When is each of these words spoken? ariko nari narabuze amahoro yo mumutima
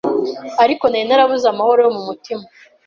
ariko 0.63 0.83
nari 0.87 1.05
narabuze 1.07 1.45
amahoro 1.49 1.79
yo 1.85 1.91
mumutima 1.95 2.43